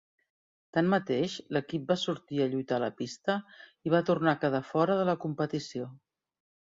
[0.75, 3.35] Tanmateix, l'equip va sortir a lluitar a la pista
[3.89, 5.91] i va tornar a quedar fora de la competició.